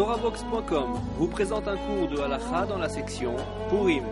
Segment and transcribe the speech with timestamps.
[0.00, 3.36] TorahBox.com vous présente un cours de halakha dans la section
[3.68, 4.04] Purim.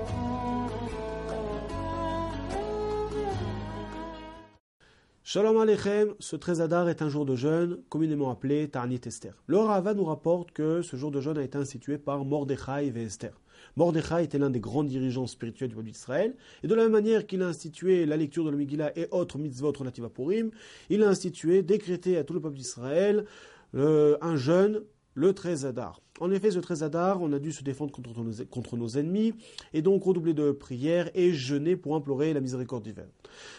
[5.25, 9.33] Shalom Aleichem, ce 13 Adar est un jour de jeûne, communément appelé Tarnit Esther.
[9.47, 13.03] Le Rava nous rapporte que ce jour de jeûne a été institué par Mordechai et
[13.03, 13.41] Esther.
[13.77, 17.27] Mordechai était l'un des grands dirigeants spirituels du peuple d'Israël, et de la même manière
[17.27, 20.51] qu'il a institué la lecture de la Megillah et autres mitzvot relatives à Purim,
[20.91, 23.25] il a institué, décrété à tout le peuple d'Israël
[23.75, 24.83] euh, un jeûne
[25.19, 26.01] le 13 Adar.
[26.21, 29.35] En effet, ce 13 Adar, on a dû se défendre contre nos, ennemis,
[29.73, 33.09] et donc redoubler de prières et jeûner pour implorer la miséricorde divine.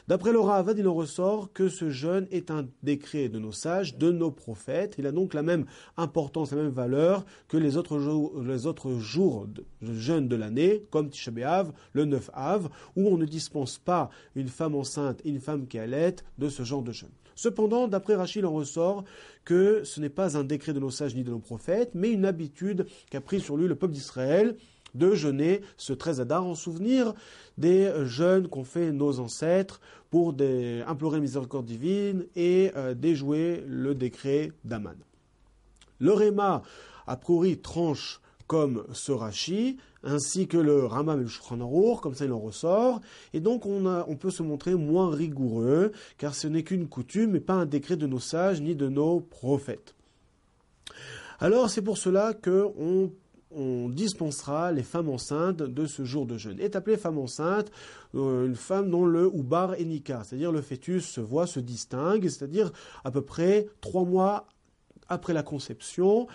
[0.07, 3.97] D'après le Ravad, il en ressort que ce jeûne est un décret de nos sages,
[3.97, 4.95] de nos prophètes.
[4.97, 8.65] Il a donc la même importance, la même valeur que les autres jours, les
[9.81, 11.31] de jeûne de l'année, comme Tisha
[11.93, 15.77] le 9 Av, où on ne dispense pas une femme enceinte et une femme qui
[15.77, 17.09] allait de ce genre de jeûne.
[17.35, 19.05] Cependant, d'après Rachid, il en ressort
[19.45, 22.25] que ce n'est pas un décret de nos sages ni de nos prophètes, mais une
[22.25, 22.48] habitude
[23.09, 24.55] qu'a pris sur lui le peuple d'Israël
[24.95, 27.13] de jeûner ce 13 Adar en souvenir
[27.57, 33.63] des jeûnes qu'ont fait nos ancêtres pour des, implorer la miséricorde divine et euh, déjouer
[33.67, 34.95] le décret d'Aman.
[35.99, 36.63] Le Réma,
[37.05, 42.31] a priori, tranche comme ce Rashi, ainsi que le Ramam et le comme ça il
[42.31, 42.99] en ressort,
[43.33, 47.53] et donc on peut se montrer moins rigoureux, car ce n'est qu'une coutume et pas
[47.53, 49.93] un décret de nos sages ni de nos prophètes.
[51.39, 52.67] Alors c'est pour cela que
[53.51, 56.59] on dispensera les femmes enceintes de ce jour de jeûne.
[56.59, 57.71] Est appelée femme enceinte
[58.13, 62.27] euh, une femme dont le oubar est nika, c'est-à-dire le fœtus se voit, se distingue,
[62.27, 62.71] c'est-à-dire
[63.03, 64.47] à peu près trois mois
[65.07, 66.27] après la conception,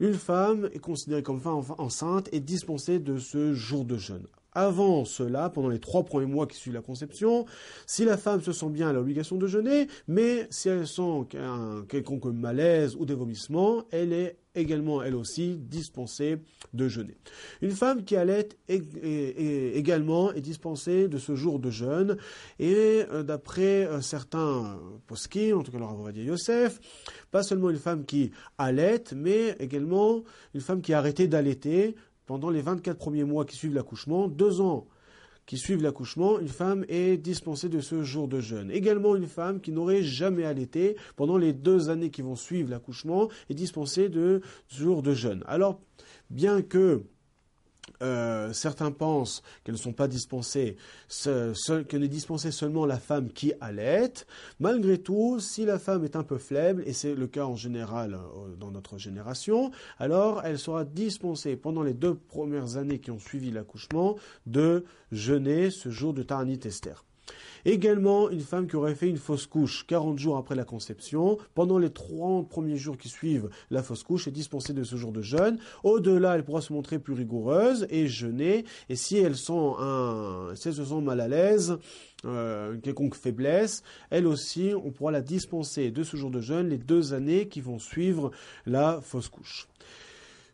[0.00, 4.26] une femme est considérée comme femme enceinte et dispensée de ce jour de jeûne.
[4.54, 7.46] Avant cela, pendant les trois premiers mois qui suivent la conception,
[7.86, 11.26] si la femme se sent bien, elle a l'obligation de jeûner, mais si elle sent
[11.38, 16.36] un quelconque malaise ou des vomissements, elle est également, elle aussi, dispensée
[16.74, 17.16] de jeûner.
[17.62, 22.18] Une femme qui allait également est dispensée de ce jour de jeûne,
[22.58, 26.80] et euh, d'après euh, certains poskim, en tout cas le dire Yosef,
[27.30, 30.22] pas seulement une femme qui allait, mais également
[30.54, 31.94] une femme qui a arrêté d'allaiter,
[32.26, 34.86] pendant les 24 premiers mois qui suivent l'accouchement, deux ans
[35.46, 38.70] qui suivent l'accouchement, une femme est dispensée de ce jour de jeûne.
[38.70, 43.28] Également, une femme qui n'aurait jamais allaité pendant les deux années qui vont suivre l'accouchement
[43.50, 45.42] est dispensée de ce jour de jeûne.
[45.46, 45.80] Alors,
[46.30, 47.02] bien que
[48.00, 50.76] euh, certains pensent qu'elles ne sont pas dispensées,
[51.24, 54.12] que n'est dispensée seulement la femme qui allait.
[54.60, 58.14] Malgré tout, si la femme est un peu faible, et c'est le cas en général
[58.14, 63.18] euh, dans notre génération, alors elle sera dispensée pendant les deux premières années qui ont
[63.18, 64.16] suivi l'accouchement
[64.46, 67.04] de jeûner ce jour de Tarnit Esther.
[67.64, 71.78] Également, une femme qui aurait fait une fausse couche 40 jours après la conception, pendant
[71.78, 75.22] les 30 premiers jours qui suivent la fausse couche, est dispensée de ce jour de
[75.22, 75.58] jeûne.
[75.84, 78.64] Au-delà, elle pourra se montrer plus rigoureuse et jeûner.
[78.88, 81.78] Et si elle sent un, si elle se sent mal à l'aise,
[82.24, 86.78] euh, quelconque faiblesse, elle aussi, on pourra la dispenser de ce jour de jeûne les
[86.78, 88.30] deux années qui vont suivre
[88.66, 89.68] la fausse couche.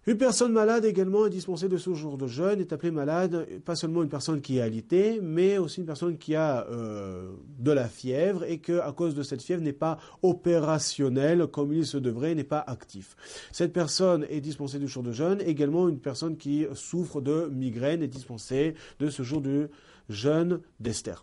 [0.08, 3.76] Une personne malade également est dispensée de ce jour de jeûne, est appelée malade, pas
[3.76, 7.88] seulement une personne qui est alitée, mais aussi une personne qui a euh, de la
[7.88, 12.34] fièvre et que, à cause de cette fièvre, n'est pas opérationnelle comme il se devrait,
[12.34, 13.16] n'est pas actif.
[13.52, 15.42] Cette personne est dispensée du jour de jeûne.
[15.44, 19.68] Également, une personne qui souffre de migraine est dispensée de ce jour de
[20.08, 21.22] jeûne d'Esther.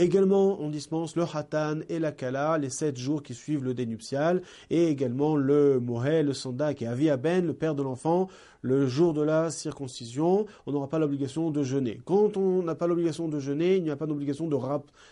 [0.00, 4.40] Également, on dispense le Hatan et la Kala, les sept jours qui suivent le dénuptial,
[4.70, 8.28] et également le Mohel, le Sandak et Aviaben, le père de l'enfant,
[8.62, 12.00] le jour de la circoncision, on n'aura pas l'obligation de jeûner.
[12.06, 14.56] Quand on n'a pas l'obligation de jeûner, il n'y a pas d'obligation de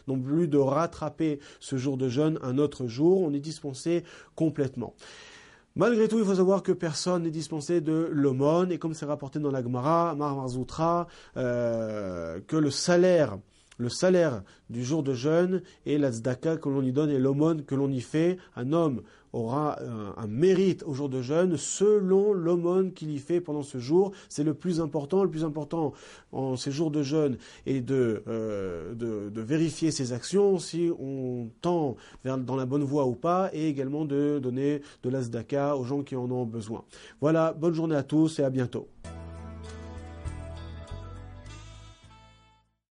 [0.06, 4.04] non plus de rattraper ce jour de jeûne un autre jour, on est dispensé
[4.36, 4.94] complètement.
[5.76, 9.38] Malgré tout, il faut savoir que personne n'est dispensé de l'aumône, et comme c'est rapporté
[9.38, 10.46] dans la Gemara, Mar
[11.36, 13.36] euh, que le salaire
[13.78, 17.64] le salaire du jour de jeûne et la tzedaka que l'on y donne et l'aumône
[17.64, 18.36] que l'on y fait.
[18.56, 19.02] Un homme
[19.32, 19.78] aura
[20.16, 24.12] un, mérite au jour de jeûne selon l'aumône qu'il y fait pendant ce jour.
[24.28, 25.22] C'est le plus important.
[25.22, 25.92] Le plus important
[26.32, 28.94] en ces jours de jeûne est de, euh,
[29.34, 34.04] vérifier ses actions, si on tend vers, dans la bonne voie ou pas, et également
[34.04, 36.84] de donner de la aux gens qui en ont besoin.
[37.20, 38.88] Voilà, bonne journée à tous et à bientôt.